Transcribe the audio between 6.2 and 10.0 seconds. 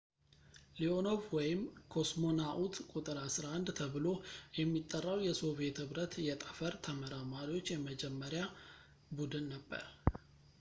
የጠፈር ተመራማሪዎች የመጀመሪያ ቡድን ነበር